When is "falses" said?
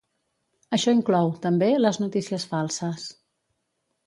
2.55-3.05